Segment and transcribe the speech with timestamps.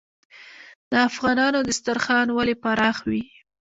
[0.91, 3.23] د افغانانو دسترخان ولې پراخ وي؟